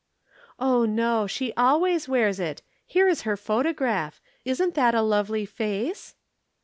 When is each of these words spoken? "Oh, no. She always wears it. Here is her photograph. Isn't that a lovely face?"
"Oh, 0.57 0.83
no. 0.85 1.27
She 1.27 1.53
always 1.55 2.09
wears 2.09 2.39
it. 2.39 2.63
Here 2.87 3.07
is 3.07 3.21
her 3.21 3.37
photograph. 3.37 4.19
Isn't 4.43 4.73
that 4.73 4.95
a 4.95 5.03
lovely 5.03 5.45
face?" 5.45 6.15